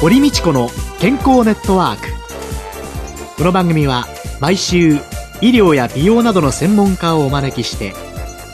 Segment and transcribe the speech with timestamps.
[0.00, 0.68] 堀道子の
[1.00, 2.06] 健康ネットワーク。
[3.36, 4.06] この番組は
[4.40, 4.92] 毎週
[5.40, 7.94] 医療や美容などの専門家をお招きして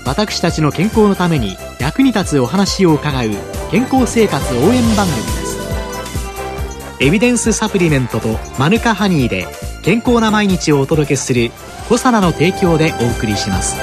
[0.06, 3.28] 私たちの健康のために役に立つお話を伺う
[3.70, 5.58] 健康生活応援番組です。
[7.00, 9.46] エビデンスサプリメントとマヌカハニーで
[9.82, 11.50] 健康な毎日をお届けする
[11.90, 13.76] コサナの提供でお送りします。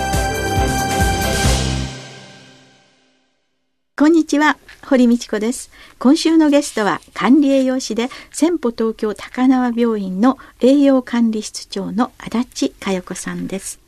[3.96, 4.58] こんにちは。
[4.92, 5.72] 堀道子です。
[6.00, 13.80] 今週のゲストは管理栄養士で先歩東京高輪病院の栄養管理室長の足立佳代子さんです。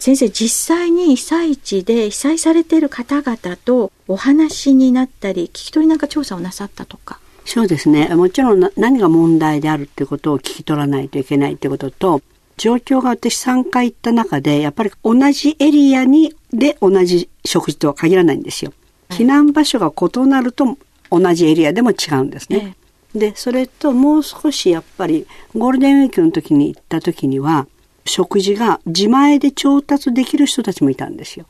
[0.00, 7.20] 先生実際に被災地で被災されている方々とお話になったり聞き取りなんか調査をなさったとか。
[7.44, 8.08] そうですね。
[8.08, 12.20] もちろん何が問題であるってことを聞き取らないといけないってことと
[12.56, 18.72] 状況が私3回行った中でやっぱり同じエリアにで同じ食事とは限らないんですよ。
[19.12, 20.76] 避難場所が異なると
[21.10, 22.76] 同じエリアでも違うんですね。
[23.14, 27.66] ええ、でそれともう少しやっぱりゴールデンウィークの時に行った時には
[28.04, 31.46] 食事が自前で調達できる人たちもいたんですよ。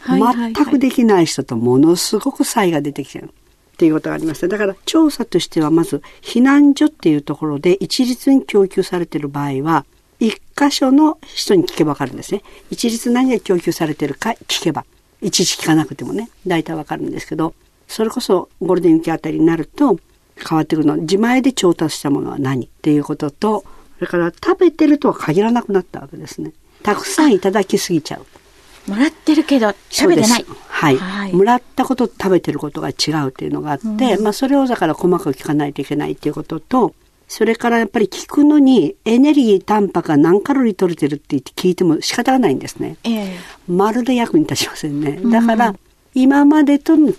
[0.00, 3.32] はいはいはい、全くできない人とものすごく差異が出てきてる。
[3.72, 4.48] っていうことがありました。
[4.48, 9.84] だから調査としてはまず避難所っていうところで一律に供給されている場合は
[10.20, 12.42] 一箇所の人に聞けばわかるんですね。
[12.70, 14.84] 一律何が供給されているか聞けば。
[15.22, 17.54] いちいち聞かなくてもね、大体わかるんですけど、
[17.88, 19.98] それこそゴールデンウィークあたりになると
[20.36, 22.66] 変わってくるのは自前で調達したものは何？
[22.66, 23.64] っていうことと、
[23.98, 26.52] それから食べてるとは限らなくなったわけですね。
[26.82, 28.90] たくさんいただきすぎちゃう。
[28.90, 30.46] もらってるけど食べてない。
[30.66, 31.32] はい、はい。
[31.32, 36.94] もらったことと食べてることが違うっていうのがあって、うん、まあそれをだから細かく聞かないといけないっていうことと、
[37.32, 42.98] それからやっぱり聞くのにエネルギー、タンパクが何カロリー取れてるって言って聞いても仕方がないんですね。
[43.04, 45.18] えー、まるで役に立ちませんね。
[45.24, 45.74] だから、
[46.14, 47.14] 今までとの違い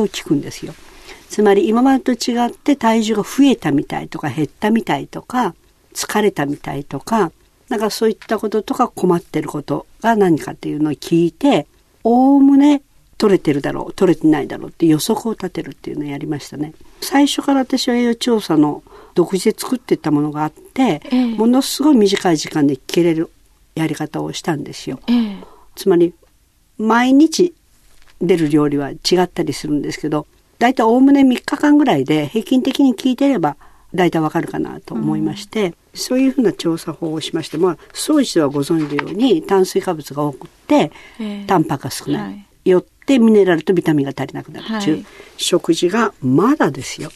[0.00, 0.72] を聞くんですよ。
[1.28, 5.54] つまり今までと違って体重が増えたみたいとか減ったみたいとか
[5.92, 7.30] 疲れたみたいとか
[7.68, 11.66] なんかそういったこととか困ってることが何かっていうのを聞いて
[12.04, 12.80] おおむね
[13.18, 16.72] 取れてるだろう取れてないだろうって予測を立てるっていうのをやりましたね。
[17.02, 18.82] 最初から私は栄養調査の
[19.18, 23.30] 独自で作ってたものがあって、えー、ものすごい短い時間で聞けれる
[23.74, 25.00] やり方をしたんですよ。
[25.08, 26.14] えー、つまり
[26.78, 27.52] 毎日
[28.20, 30.28] 出る料理は違ったりするんですけど
[30.60, 33.56] 大体おおむね3日間ぐらいで平均的に聞いてれば
[33.92, 42.30] 大体わかるかなと思いまして、うん、そういうふうな調査法をしまして、まあ、総じてはご存知のように炭水化物が多くて、えー、タンパクが少ない、は
[42.64, 45.06] い、よってミネラルとビタミンが足りなくなるという、はい、
[45.36, 47.10] 食事がまだですよ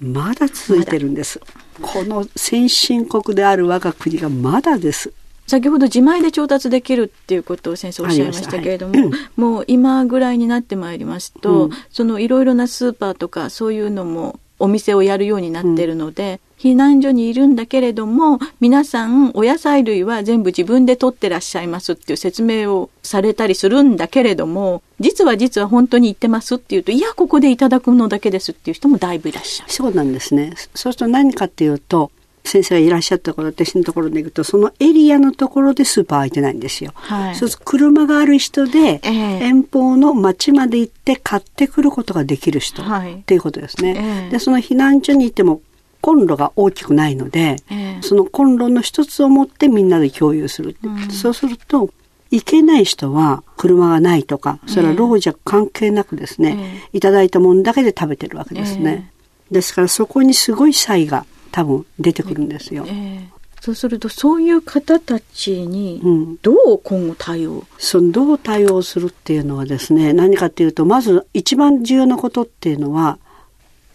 [0.00, 1.40] まだ続いてるんです。
[1.80, 5.12] この先進国である我が国がまだです。
[5.46, 29.70] 先ほど自前で調達できるっていうことを先生おっしゃいましたけれども、はい、もう今ぐらいになってまいりますと、うん、そのいろいろなスーパーとかそういうのもお店をやるようになってるので、避難所にいるんだけれども皆さんお野菜類は全部自分で取ってらっしゃいますっていう説明をされたりするんだけれども実は実は本当に言ってますっていうといやここでいただくのだけですっていう人もだいぶいらっしゃる。
[29.72, 32.10] そうなんですねそうすると何かっていうと
[32.46, 36.92] 先生がいらっしゃった頃私のところで行くとそのエリアのところでスーパー空いてないんですよ。
[36.94, 43.94] はい、そうすると車がある人で、遠方の町まで行って買ってくることができる人、はい、っていうことですね。
[43.96, 45.60] えー、でその避難所にいても
[46.00, 50.76] コンロが大きくないので、えー、そのコンロの一つを持ってみんなで共有する。
[50.82, 51.90] うん、そうすると
[52.30, 59.12] 行けない人は車がないとかそれは老若関係なくですね、えー、いただいたものだけで食べてるわけですね。
[59.50, 61.24] ですからそこにすごい差異が
[61.56, 62.84] 多分出てくるんですよ。
[62.86, 63.28] えー、
[63.62, 73.18] そうするとそういう方たちにどう今後対応、うん、そのどう対応するっていうのはですね何かっていうとまず一番重要なことっていうのは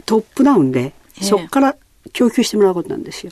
[0.08, 1.76] トップダウンでそこから
[2.14, 3.32] 供給してもらうことなんですよ。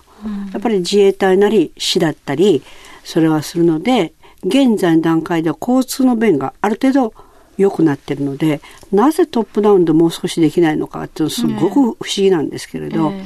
[0.54, 2.62] やっぱり自衛隊なり市だったり
[3.04, 4.14] それはするので
[4.44, 7.14] 現在の段階では交通の便がある程度
[7.58, 8.62] 良くなってるので
[8.92, 13.24] なぜトップダウンでもう少しできないのかっていうのはすごく不思議なんですけれど、えー、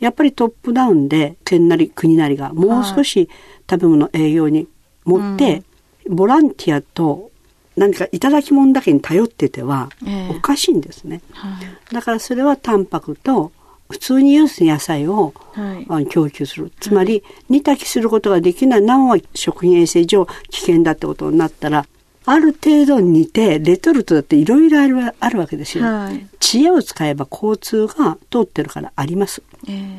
[0.00, 3.28] やっぱりトップダウンで県なり国なりがもう少し
[3.68, 4.68] 食べ物栄養に
[5.04, 5.62] 持って、
[6.08, 7.30] ボランティアと
[7.76, 9.88] 何かいただき物だけに頼ってては
[10.30, 11.20] おかしいんですね。
[11.32, 13.52] えー、だからそれはタンパクと
[13.88, 16.72] 普通にユース野菜を、はい、供給する。
[16.80, 21.86] つまり、煮炊きすることができない、なおは食品衛生上危険だってことになったら、
[22.26, 29.42] ある程度似て、レトルトだっていろいろあるあるわけですよ、はい、知恵を使えば交通が通ってるからあります。
[29.68, 29.98] えー、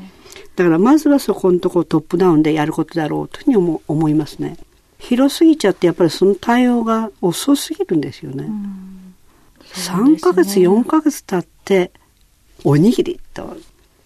[0.56, 4.58] だからまずはそこのところトップダウンでやることだろうというふうに思思いますね。
[4.98, 8.50] 広すぎちゃってやっぱりその対応が遅すぎるんですよね。
[9.74, 11.92] 3ヶ月、4ヶ月経って
[12.64, 13.58] おにぎりと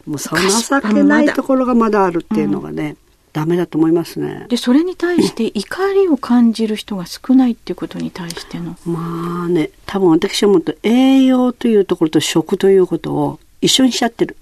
[0.06, 2.98] もうその情けないところがまだあるっていうのがね、
[3.34, 4.46] ダメだと思いますね。
[4.50, 8.76] でそれに対して 怒りを感じる人が少ないっていうことに対しての。
[8.86, 14.36] まあね多分私はもっと栄養というところと食ということを一緒にしちゃってる。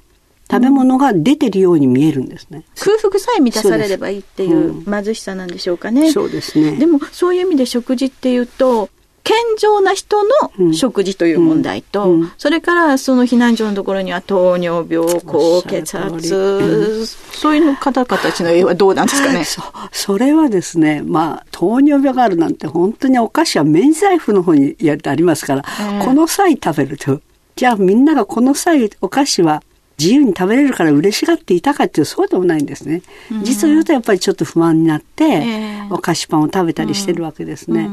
[0.50, 2.64] 食べ物が出てるように見えるんですね。
[2.80, 6.12] 空腹さえ満たされればいいっていう貧しさなんでしょうかね。
[6.12, 6.78] そうですね。
[6.78, 8.90] でもそういう意味で食事っていうと
[9.28, 12.22] 健常な人の食事という問題と、うん。
[12.22, 19.44] うん、それからその避難所のところには糖尿病、高血圧、そういうの方々たちの絵はどうなんですかね？
[19.46, 27.20] そそれはですね、まあ、糖尿病があるなんて本当にお菓子は免罪符の方にやってありますから、えー、この際食べると、
[27.58, 29.62] じゃあみんながこの際お菓子は
[30.00, 33.02] 自由に食べれるから嬉しがっていたかっていうそうでもないんですね。
[33.44, 37.90] 実を言うとやっぱりちょっと不安になって、えー、お菓子パンを食べたりしてるわけですね。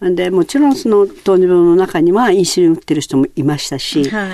[0.00, 4.30] うん、でもちろんその糖尿病の中にはインシュリン打ってる人もいましたし、はい、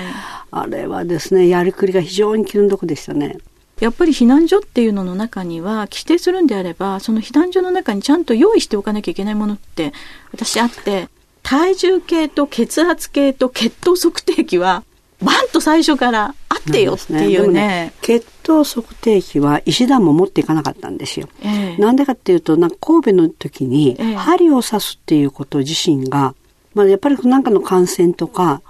[0.51, 3.37] あれはですねやりくりが非常に気の毒でしたね。
[3.81, 9.93] やっぱり避難所っていうのの中には規定するんであればその避難所の中にちゃんと用意しておかなきゃいけないものって
[10.31, 11.07] 私あって
[11.43, 14.83] 体重計と血圧計と血糖測定器は
[15.21, 17.53] バンと最初からあってよっていうね。
[17.53, 21.27] ね血糖測定器は石段も持っていかなかったんですよ。
[21.41, 26.35] えー、なんでかっていうと、なんか神戸の時に針を刺すっていうこと自身が、
[26.73, 28.61] まあ、やっぱりなんかの感染とか、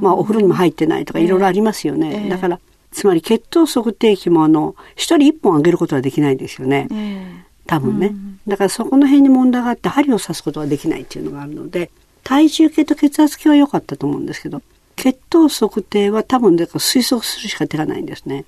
[0.00, 2.24] まあ、お風呂にも入ってないとかいろいろありますよね。
[2.24, 2.60] えー、だから、
[2.90, 6.88] つまり血糖測定器もあの、一人一本あげることはできないんですよね。
[6.90, 7.28] えー、
[7.66, 8.14] 多分ね。
[8.46, 11.90] だからそこの辺に問題があって針を刺すことができないっていうのがあるので、
[12.22, 14.62] 体重計と血圧計は良かったと思うんですけど、
[14.96, 18.44] 血糖測定は多分だから推測するしか手がないんですね。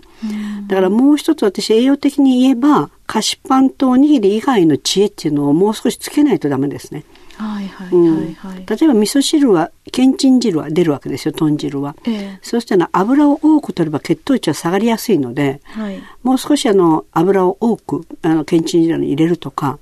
[0.66, 7.04] だからもう一つ私栄養的に言えば菓子パンとおにぎり以外の知恵っていうのをもう少しつけないとダメですね。
[7.36, 19.78] はいはいはいはい、例えば味噌汁はけんちん汁は出るわけですよ豚汁は、えー、そうしたら油を多く取れば血糖値は下がりやすいので、はい、もう少しあの油を多くあのけんちん汁に入れるとか、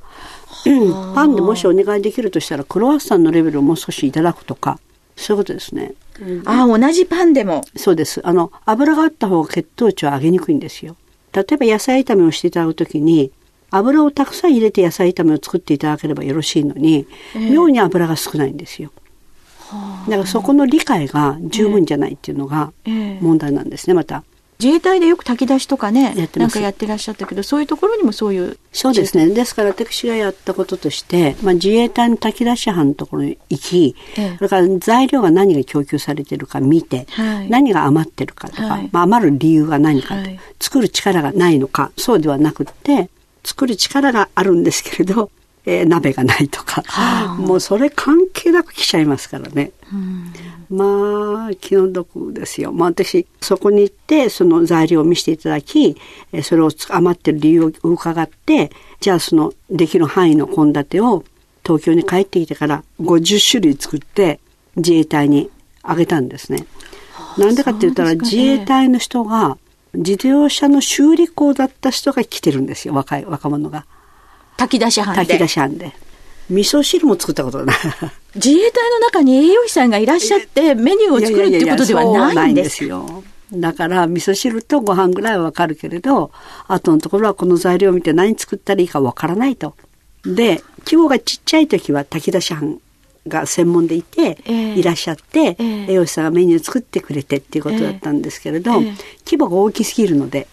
[0.67, 4.79] うん、パンでもしお願いできるとしたらクロワッサンのレベルをもう少しいただくとか
[5.17, 5.95] そういうことですね。
[6.45, 7.65] ああ、同じパンでも。
[7.77, 8.21] そうです。
[8.27, 10.97] あの、油があった方が血糖値を上げにくいんですよ。
[11.33, 13.31] 例えば野菜炒めをしていただくときに、
[13.71, 18.91] 油をたくさん入れて野菜炒めを作っていただければよろしいのに、えー、妙に油が少ないんですよ。
[20.09, 22.73] だからそこの理解が十分じゃないっていうのが
[23.21, 24.23] 問題なんですね、また。
[24.59, 29.29] 自衛隊でよく炊き出しとかねなんかやってらっしゃったけどそういうところにもそういうそうですね。
[29.29, 43.09] ですから私がやったこととして、まあ、自衛隊の炊き出し班のところに行き、ええ、それから材料が何が供給されてるか見て、はい、何が余ってるかとか、はい、まあ、余る理由が何かと、はい、作る力がないのかそうではなくって
[43.45, 45.31] 作る力があるんですけれど
[45.67, 49.73] えー、鍋がないとか、はあ、もうそれ関係なく来ちゃいますからね。
[50.71, 52.73] まあ気の毒ですよ。
[52.73, 55.97] まあ私そこに行ってその材料を見せていただき、
[56.33, 58.71] えー、それを余ってる理由を伺って、
[59.01, 61.25] じゃあそのできる範囲の献立を
[61.65, 64.41] 東京に帰ってきてから50種類作って
[64.77, 65.51] 自衛隊に
[65.83, 66.67] あげたんですね。
[67.39, 69.59] なんでかって言ったら、ね、自衛隊の人が
[69.95, 73.87] 自動車の修理工だった人が来てるんですよ若い若者が。
[74.57, 75.17] 炊き出し班で。
[75.21, 75.93] 炊き出し班で。
[76.51, 77.77] 味噌汁も作ったことない。
[78.37, 83.25] 自衛隊の中に栄養士さんがいらっしゃってメニューを作るってことではないんですよ。
[83.53, 86.31] だから味噌汁とご飯ぐらいはわかるけれど、
[86.67, 89.77] あとのところはこの材料を見て何作ったらいいかわからないと。
[90.25, 92.81] で、規模がちっちゃい時は炊き出し班
[93.29, 100.49] が専門でいて、えー、いらっしゃって、えー、栄養士さんがメニュー作ってくれてっていうことだったんですけれど、えー、規模が大きすぎるので、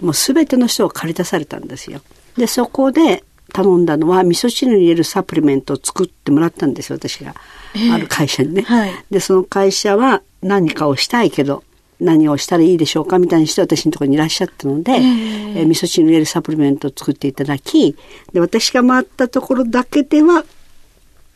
[0.00, 2.00] もう全ての人を借り出されたんですよ。
[2.36, 7.34] で、そこで頼んだのは味噌汁に入れるサプリメントを作ってもらったんですよ、私が。
[7.74, 8.92] えー、ある会社にね、はい。
[9.10, 11.62] で、その会社は何かをしたいけど、
[12.00, 17.96] 何をしたらいいでしょうかみたいにして私のところにいらっしゃったので、えー、えー、味噌汁に入れるサプリメントを作っていただき、
[18.32, 20.44] で、私が回ったところだけでは、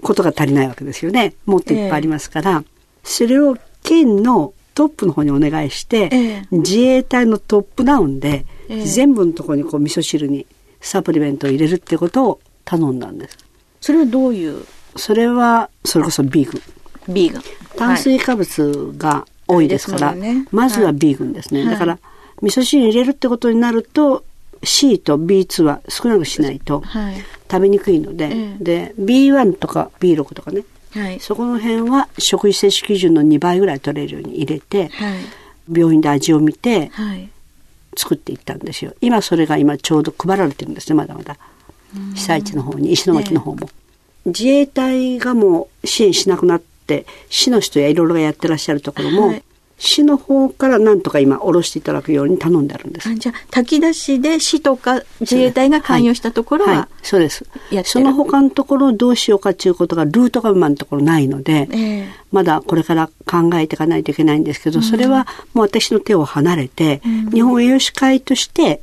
[0.02, 1.34] ことが足りないわけですよね。
[1.46, 2.64] もっといっぱいありますから、えー、
[3.02, 10.46] それを県のトップの方にお願いして、えー、自衛隊のトップダウンで、全部のところにこう味噌汁に
[10.80, 13.38] サプリメントを入れるってことを頼んだんです。
[13.80, 14.64] それはどういう？
[14.96, 16.58] それは、それこそビーグ。
[17.10, 17.14] ン。
[17.14, 17.38] ビーグ。
[17.38, 17.42] ン。
[17.76, 21.60] 炭水化物が多いですから、はいね、まずはビーグンですね。
[21.64, 21.98] はい、だから、
[22.42, 24.24] 味噌汁に入れるってことになると、
[24.62, 26.82] C と B2 は少なくしないと
[27.50, 35.18] 食べにくいので、はい、で、B1 とか B6 とかね、はい、そこの辺は食事摂取基準の2倍ぐらい取れるように入れて、はい、
[35.70, 36.90] 病院で味を見て、
[37.96, 38.94] 作っていったんですよ。
[39.00, 41.36] 今それが今ちょうど配られてるんですね、まだまだ。
[42.14, 43.70] 被災地の方に、石巻の方も。
[44.26, 49.42] 自衛隊がもう支援しなくなって、市の人やいろいろやってらっしゃるところも、はい、
[49.78, 53.14] 市の方からなんとか今下ろしていただくように頼んであるんです。
[53.14, 57.44] じゃあ炊き出しで市とか自衛隊が関与したところは、はい、はい、そうです。
[57.84, 68.80] その他のところをどうしようかということがルートが今のところないので、えー、まだこれから考えていかないといけないんですけど、それはもう私の手を離れて、うん、日本栄養士会として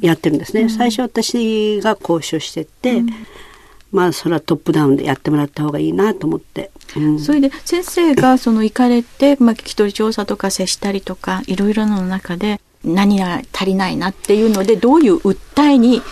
[0.00, 0.62] やってるんですね。
[0.62, 3.10] うん、最初私が交渉してって、うん
[3.94, 6.70] まあそれはトップダウンでやってもらった方がいいなと思って。
[6.96, 16.02] うん、それで先生がその行かれて、まあ、聞き取り調査とか接したりとかいろいろなの中で何が足りないなっていうのでどういう訴えに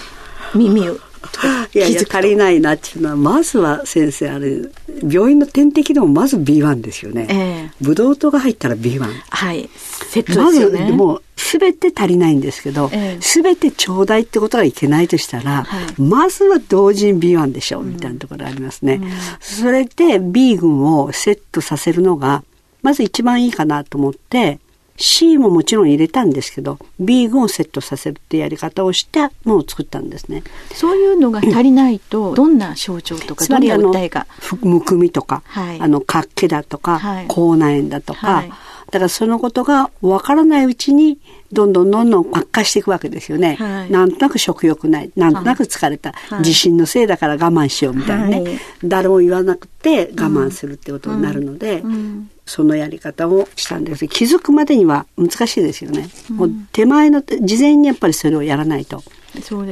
[0.55, 0.99] 耳を
[1.75, 4.63] いやいや足りないなっていうのはまずは先生あれ
[5.09, 9.69] 病院の点滴でもまず B1 ですよね、えー、ブドウ糖が入ったら B1 はい
[10.13, 10.81] セットですよね。
[10.81, 22.45] まずもう全て足りないんですけど、えー、全てちょうだいってことがいけないとしたら、はい、まずは同時に B1 でしょうみたいなところありますね、うん、それで B 群をセットさせるのが
[22.83, 24.61] まず一番いいかなと思って
[24.99, 30.43] C ももちろん入れたんですけど B 群をセットさせるってやり方をしてものを作ったんですね。
[30.75, 34.27] そういうのが足りないと、どんな症状とかどんな訴えが
[34.61, 38.53] むくみとか、はい、あの活気だとか、はい、口内炎だとか、はい、
[38.93, 41.19] だからそのことがわからないうちに
[41.51, 45.11] どんどんどんどん悪化していくわけですよね、はい、なんとなく食欲ない。
[45.17, 51.93] なんとなく疲れた、はい、地震のせいだから我慢しようみたいなね、はい、誰も言わなくて我慢するってことになるので、うん。
[51.93, 52.31] うん。
[52.45, 54.01] そのやり方をしたんです。
[54.01, 59.03] けど気づくまでには難しいですよね、うん、もう手前の事前にやっぱりそれをやらないと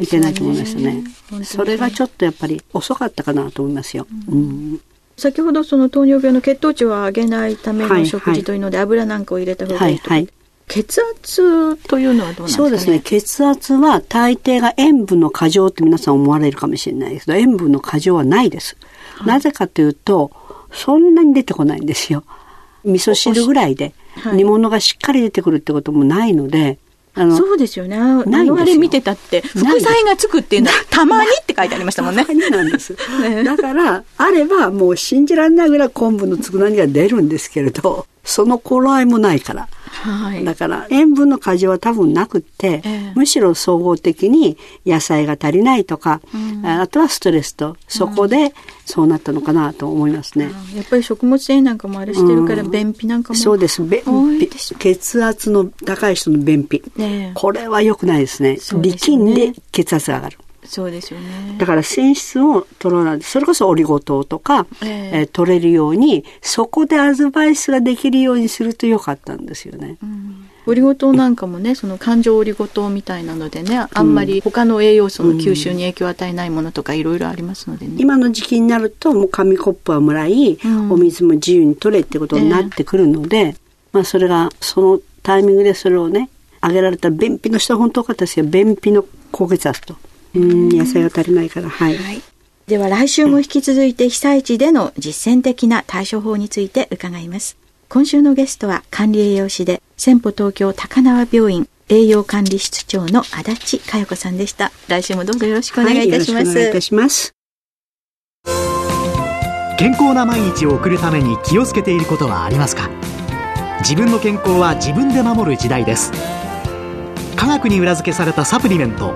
[0.00, 1.02] いけないと思いましたね。
[1.44, 4.38] それがちょっとやっぱり遅かったかなと思いますよ、うん、う
[4.74, 4.80] ん
[5.20, 10.28] 先ほどその糖尿病の血糖値を上げないための食事というので、油なんかを入れた方がいいと、はいはい、
[10.66, 13.00] 血圧というのはどうなんですか、ね、そうですね。
[13.00, 17.26] 血圧は大抵が塩分の過剰って皆さん思われるかもしれないです。
[17.26, 18.76] けど、塩分の過剰はないです。
[19.16, 20.30] はい、なぜかというと、
[20.72, 22.24] そんなに出てこないんですよ。
[22.84, 23.92] 味噌汁ぐらいで、
[24.32, 26.78] 煮物がしっかり出てくるってこともないので、
[27.14, 27.96] あのそうですよね。
[27.96, 32.24] あのあれ見てたって、副菜がつくっていうのは、 たまにって書いてありましたもんね。
[32.24, 32.94] たまになんです。
[33.44, 39.68] だから、あればもう信じられないぐらい昆布のつくなにが出るんですけれど、その頃合いもないから。
[39.90, 48.54] はい、だから塩分の過剰は多分なくって、えー、むしろ総合的に野菜が足りないとか、うん、あとはストレスとそこで
[48.86, 50.46] そうなったのかなと思いますね。
[50.46, 53.38] うん、やっぱり食物繊維なんかもあれしてるから、便秘なんかも。
[53.38, 53.82] そうです。
[53.82, 54.02] 便
[54.38, 54.48] 秘。
[54.48, 58.56] 血圧の高い人の便秘、ね、これは良くないですね。
[58.56, 58.82] すね。
[58.82, 60.38] 力んで血圧が上がる。
[60.64, 61.56] そうですよね。
[61.58, 69.96] だから繊質を取らない、それこそオリゴ糖とか、えー、えー、取れるように、そこでアドバイスができるようにするとよかったんですよね。
[70.02, 77.94] うんオリゴ糖なんかもね、その感情オリゴ糖みたいなのでね、あんまり他の栄養素の吸収に影響を与えないものとかいろいろありますのでね。
[77.96, 83.56] 今の時期になると、もう紙コップはもらい、うん、お水も自由に取れってことになってくるので、えー、
[83.92, 86.28] まあそれが、そのタイミングでそれをね、
[86.60, 88.46] あげられた便秘の人は本当多かったですよ。
[88.46, 89.96] 便秘の高血圧と。
[90.34, 92.22] うん野菜が足りないから、はい、はい、
[92.66, 97.56] では来週も引き続いて被災地での実践的な対処法について伺います。
[97.88, 104.70] 今週のゲストは管理栄養士で先歩東京高輪病院栄養管理室長の足立佳代子さんでした。
[104.86, 107.32] 来週もどうぞよろしくお願いいたします、はい、お願いいたします。
[109.76, 112.88] 健康な毎日を送るために気をつけていることはありますか？
[113.80, 116.12] 自分の健康は自分で守る時代です。
[117.34, 119.14] 科学に裏付けされたサプリメント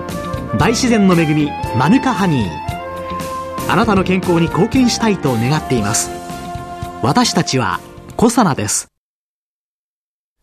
[0.57, 3.71] 大自然の恵みマヌカハニー。
[3.71, 6.09] あなたの健康に貢献したいと願っています。
[7.01, 7.81] 私たちは
[8.15, 8.87] コサナです。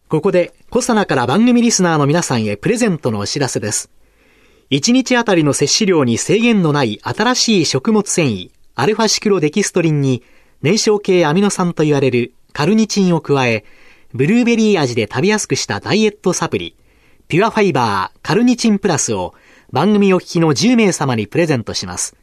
[0.08, 3.90] ここでコサナから番組リスナーの皆さんへプレゼントのお知らせです。
[4.70, 10.22] 1日あたりの摂取量に制限のない新しい食物繊維アルファシクロデキストリンに
[10.60, 13.64] 燃焼系アミノ酸と言われるカルニチンを加え
[14.12, 16.76] ブルーベリー味で食べやすくしたダイエットサプリ
[17.28, 19.34] ピュアファイバーカルニチンプラスを
[19.72, 22.14] 番組お聞きの10名様にプレゼントします。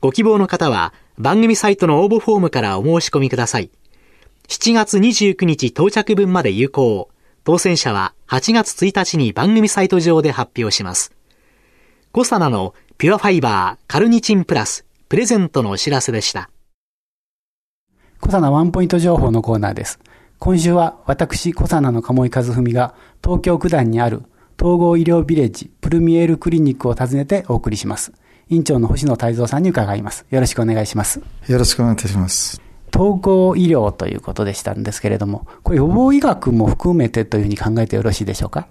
[0.00, 3.70] ご希望の方は番組サイトの応募フォームからお申し込みください。
[4.46, 7.10] 7月29日到着分まで有効。
[7.42, 11.12] 当選者は8月1日に番組サイト上で発表します。
[12.12, 16.50] コサナのピュアファイバーカルニチンプラスプレゼントのお知らせでした。
[18.20, 19.98] コサナワンポイント情報のコーナーです。
[20.38, 22.94] 今週は私、コサナの鴨井和文が
[23.24, 24.22] 東京九段にある
[24.60, 28.12] 統合医療ビレッジプルミエールクリニックを訪ねてお送りします。
[28.48, 30.26] 院長の星野泰造さんに伺います。
[30.30, 31.20] よろしくお願いします。
[31.48, 32.60] よろしくお願いいたします。
[32.94, 38.68] 統合医療ということでしたんですけれども、これ予防医学も含めてというふうに考えてよろしいでしょうか？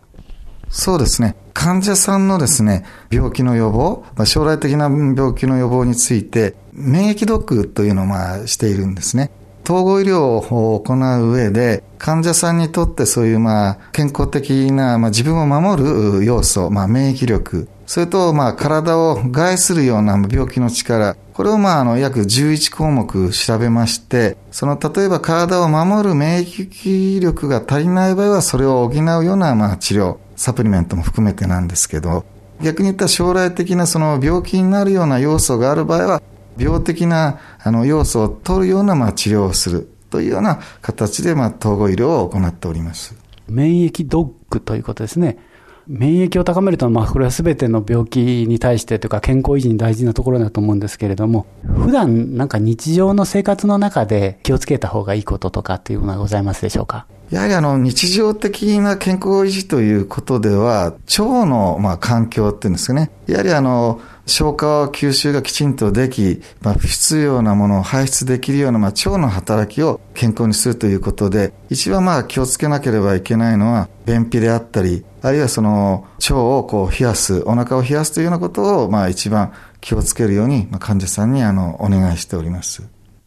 [0.70, 1.36] そうですね。
[1.54, 9.30] 患者さんのですね、病気の予防、将来的な病気の予防について、免疫ドックというのをまあしているんですね。
[9.64, 32.26] 統合医療を行う上で、患者さんにとってそういうまあ健康的な、まあ、自分を守る要素、まあ、免疫力、それとまあ体を害するような病気の力、これをまああの約11項目調べまして、その例えば体を守る免疫力が足りない場合はそれを補うようなまあ治療、サプリメントも含めてなんですけど、
[32.62, 36.22] 逆に言ったら将来的なその病気になるような要素がある場合は、
[36.58, 43.16] 病的なあの要素を取るようなまあ治療をするというような形でまあ統合医療を行っております。
[43.48, 45.38] 免疫ドッグということですね。
[45.86, 57.06] 免疫を高めるとまあ、これはすべての病気に対してというか、健康維持に大事なところだと思うんですけれども、普段なんか日常の生活の中で気をつけた方がいいこととかっていうのはございますでしょうか？
[57.32, 63.12] やはりあの、日常的な健康維持ということでは、腸のまあ環境っていうんですかね。
[63.28, 82.84] やはりあの、消化吸収がきちんとでき、まあ、不必要なものを排出できるような、まあ、腸の働きを健康にするということで、一番まあ気をつけなければいけないのは、便秘であったり、あるいはその腸をこう冷やす、お腹を冷やすというようなことを、まあ一番気をつけるように、まあ、患者さんにあの、お願いしております。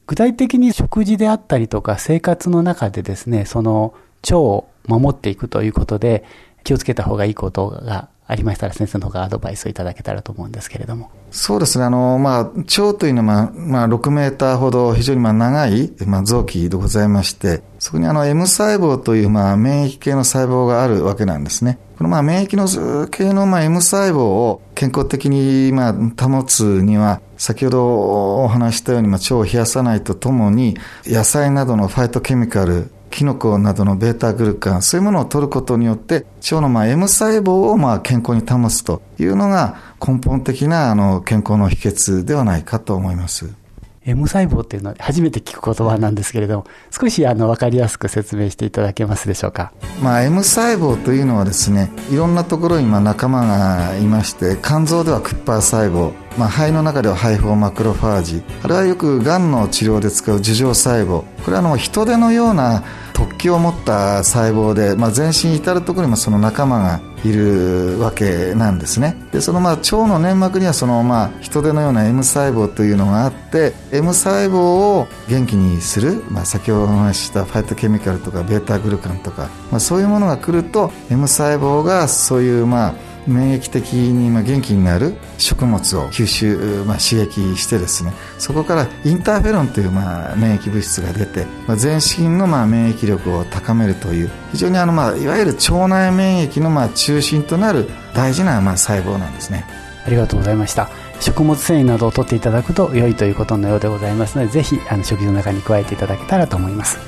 [0.07, 6.25] 具体的に食事であったりとか生活の中でですね、その腸を守っていくということで
[6.65, 11.11] 気をつけた方がいいことがありましたら先生の方がアドバイスをいただけたらと思うんですけれども。
[11.30, 11.85] そうですね。
[11.85, 21.78] あの、まあ、腸というのは、まあ、6メーターほど非常にまあ長い、まあ、臓器でございまして、そこにあの M 細胞というまあ免疫系の細胞があるわけなんですね。
[21.99, 25.92] このまあ免疫の系のまあ M 細胞を健康的にまあ
[26.28, 43.65] 保つには、先ほどお話したようにまあ腸を冷やさないとともに、野菜などのファイトケミカル、キノコなどのベータグルカン、そういうものを取ることによって、腸のまあ M 細胞をまあ健康に保つというのが根本的なあの健康の秘訣ではないかと思います。
[44.07, 49.73] M 細胞っていうのは初めて聞く言葉なんですけれども、少しあの分かりやすく説明していただけますでしょうか？
[50.01, 69.17] まあ、M 細胞というのはですね、いろんなところにまあ仲間がいまして、肝臓ではクッパー細胞、まあ、肺の中では肺胞マクロファージ、あれはよくがんの治療で使う樹状細胞、これはあの人手のような突起を持った細胞で、まあ、全身至る所にもその仲間がいるわけなんですね。
[69.33, 74.59] でそのまあ腸の粘膜にはそのまあ人手のような M 細胞というのがあって M 細胞
[74.99, 82.95] を元気にする、まあ、先ほどお話ししたファイトケミカルとかベータグルカンとか、まあ、そういうものが来ると M 細胞がそういうまあ
[83.27, 99.67] 免疫的に元気になる食物を吸収、まあ、刺激してですねそこからインターフェロンというまあ免疫物質が出て、まあ、全身のまあ免疫力を高めるという非常にあのまあいわゆる腸内免疫のまあ中心となる大事なまあ細胞なんですね。
[100.07, 100.89] ありがとうございました。
[101.21, 106.99] 食物繊維などを取っていただくと良いということのようでございますのでぜひあの食事の中に加えていただけたらと思います。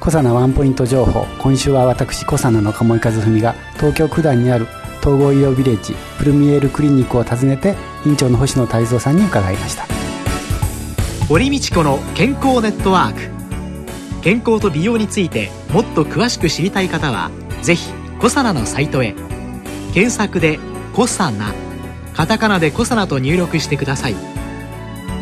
[0.00, 1.26] 小佐ワンポイント情報。
[1.40, 4.66] 今週は私小佐奈の鴨井和文が東京九段にある
[5.06, 9.86] 統合医療ビレッジプルミエールクリニックを訪ねて院長の星野泰造さんに伺いました。
[11.28, 13.20] 堀道子の健康ネットワーク。
[14.22, 17.30] 健康と美容についてもっと詳しく知りたい方は
[17.62, 19.14] ぜひコサナのサイトへ。
[19.94, 20.58] 検索で
[20.92, 21.54] 「コサナ」
[22.12, 24.16] カタカナで「コサナ」と入力してください。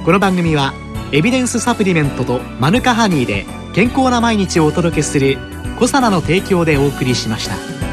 [0.07, 0.73] この番組は
[1.13, 3.45] エビデンスサプリメントとマヌカハニーで
[3.75, 5.37] 健康な毎日をお届けする
[5.79, 7.84] 「コサナの提供」でお送りしました。